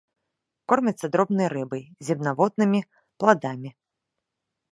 [0.71, 2.81] Кормяцца дробнай рыбай, земнаводнымі,
[3.25, 3.69] пладамі.